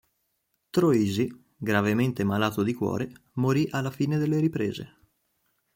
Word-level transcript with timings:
Troisi, 0.71 1.31
gravemente 1.55 2.23
malato 2.23 2.63
di 2.63 2.73
cuore, 2.73 3.11
morì 3.33 3.67
alla 3.69 3.91
fine 3.91 4.17
delle 4.17 4.39
riprese. 4.39 4.97